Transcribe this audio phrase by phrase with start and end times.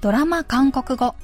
[0.00, 1.14] ドラマ韓国語。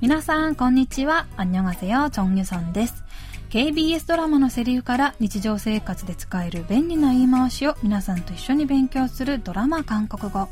[0.00, 1.28] 皆さんこんにちは。
[1.36, 3.04] 안녕하세요 チョンユソンです
[3.50, 10.48] KBS ドラマのセリフから日常生活で使える便利な言い回しを皆さんと一緒に勉強するドラマ韓国語。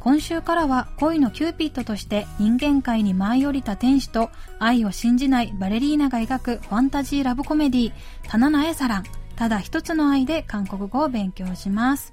[0.00, 7.92] 今週からは恋のキューピッドとして人間界に舞い降りた天使と愛を信じないバレリーナが描くファンタジーラブコメディー
[8.28, 9.04] 「단 하나의 사랑」
[9.36, 12.12] ただ一つの愛で韓国語を勉強します。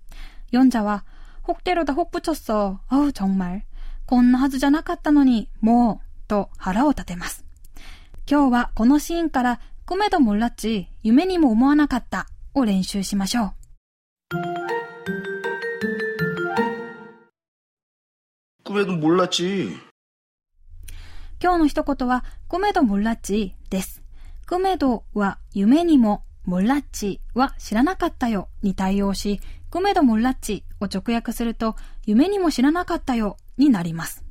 [0.51, 1.03] 연자와
[1.47, 2.79] 혹대로다 혹 붙였어.
[2.89, 3.63] 어우 정말.
[4.05, 7.44] こんなはずじゃなかったのに、もう、 と腹を立てます。
[8.30, 13.52] 今日はこのシーンから、コメドもラッチ、夢にも思わなかったを練習しましょう。
[21.40, 24.02] 今日の一言は、コメドもラッチです。
[24.46, 29.40] コメドは夢にも、もラッチは知らなかったよに対応し、
[29.70, 34.27] コメドもラッチを直訳すると、夢にも知らなかったよになります。